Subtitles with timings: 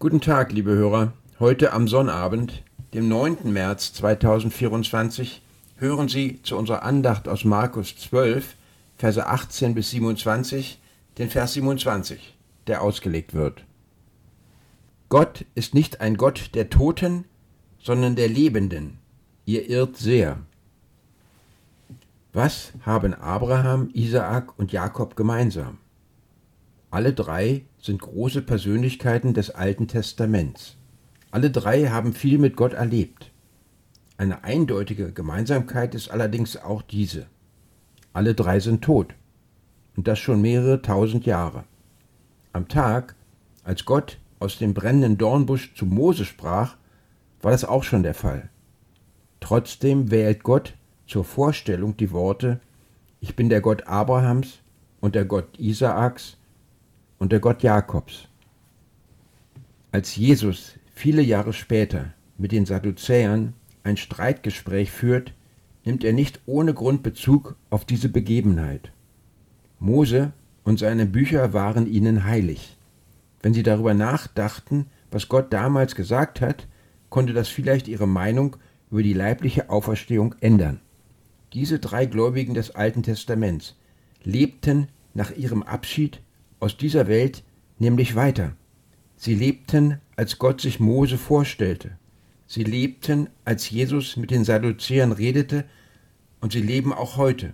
[0.00, 1.12] Guten Tag, liebe Hörer.
[1.40, 2.62] Heute am Sonnabend,
[2.94, 3.52] dem 9.
[3.52, 5.42] März 2024,
[5.74, 8.54] hören Sie zu unserer Andacht aus Markus 12,
[8.96, 10.78] Verse 18 bis 27,
[11.18, 12.36] den Vers 27,
[12.68, 13.64] der ausgelegt wird.
[15.08, 17.24] Gott ist nicht ein Gott der Toten,
[17.82, 18.98] sondern der Lebenden.
[19.46, 20.38] Ihr irrt sehr.
[22.32, 25.78] Was haben Abraham, Isaak und Jakob gemeinsam?
[26.90, 30.76] Alle drei sind große Persönlichkeiten des Alten Testaments.
[31.30, 33.30] Alle drei haben viel mit Gott erlebt.
[34.16, 37.26] Eine eindeutige Gemeinsamkeit ist allerdings auch diese.
[38.14, 39.14] Alle drei sind tot.
[39.96, 41.64] Und das schon mehrere tausend Jahre.
[42.52, 43.14] Am Tag,
[43.64, 46.76] als Gott aus dem brennenden Dornbusch zu Mose sprach,
[47.42, 48.48] war das auch schon der Fall.
[49.40, 50.74] Trotzdem wählt Gott
[51.06, 52.60] zur Vorstellung die Worte
[53.20, 54.60] Ich bin der Gott Abrahams
[55.00, 56.38] und der Gott Isaaks
[57.18, 58.28] und der Gott Jakobs.
[59.92, 65.32] Als Jesus viele Jahre später mit den Sadduzäern ein Streitgespräch führt,
[65.84, 68.92] nimmt er nicht ohne Grund Bezug auf diese Begebenheit.
[69.78, 70.32] Mose
[70.64, 72.76] und seine Bücher waren ihnen heilig.
[73.40, 76.66] Wenn sie darüber nachdachten, was Gott damals gesagt hat,
[77.08, 78.56] konnte das vielleicht ihre Meinung
[78.90, 80.80] über die leibliche Auferstehung ändern.
[81.52, 83.76] Diese drei Gläubigen des Alten Testaments
[84.22, 86.20] lebten nach ihrem Abschied
[86.60, 87.44] aus dieser Welt
[87.78, 88.56] nämlich weiter.
[89.16, 91.98] Sie lebten, als Gott sich Mose vorstellte.
[92.46, 95.64] Sie lebten, als Jesus mit den Sadduzäern redete,
[96.40, 97.52] und sie leben auch heute.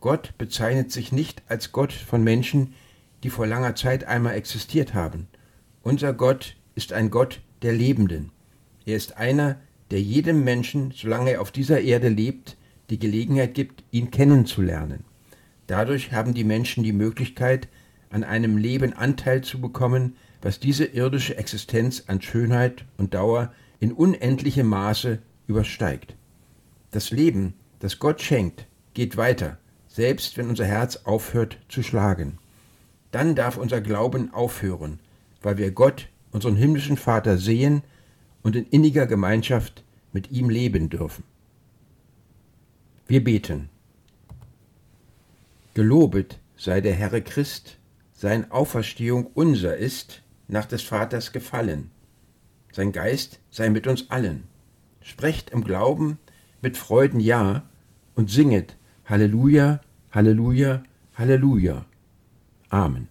[0.00, 2.74] Gott bezeichnet sich nicht als Gott von Menschen,
[3.22, 5.26] die vor langer Zeit einmal existiert haben.
[5.82, 8.30] Unser Gott ist ein Gott der Lebenden.
[8.86, 9.58] Er ist einer,
[9.90, 12.56] der jedem Menschen, solange er auf dieser Erde lebt,
[12.90, 15.04] die Gelegenheit gibt, ihn kennenzulernen.
[15.66, 17.68] Dadurch haben die Menschen die Möglichkeit,
[18.10, 23.92] an einem Leben Anteil zu bekommen, was diese irdische Existenz an Schönheit und Dauer in
[23.92, 26.16] unendlichem Maße übersteigt.
[26.90, 29.58] Das Leben, das Gott schenkt, geht weiter,
[29.88, 32.38] selbst wenn unser Herz aufhört zu schlagen.
[33.12, 34.98] Dann darf unser Glauben aufhören,
[35.42, 37.82] weil wir Gott, unseren himmlischen Vater, sehen
[38.42, 41.24] und in inniger Gemeinschaft mit ihm leben dürfen.
[43.06, 43.68] Wir beten.
[45.74, 47.79] Gelobet sei der Herr Christ,
[48.20, 51.90] sein Auferstehung unser ist, nach des Vaters Gefallen.
[52.70, 54.42] Sein Geist sei mit uns allen.
[55.00, 56.18] Sprecht im Glauben
[56.60, 57.62] mit Freuden Ja
[58.14, 58.76] und singet
[59.06, 59.80] Halleluja,
[60.12, 60.82] Halleluja,
[61.14, 61.86] Halleluja.
[62.68, 63.08] Amen.